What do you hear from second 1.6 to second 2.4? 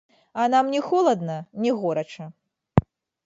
ні горача.